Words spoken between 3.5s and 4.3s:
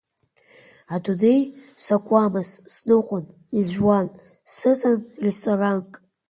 изжәуан,